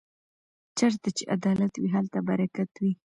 [0.77, 2.91] چېرته چې عدالت وي هلته برکت وي.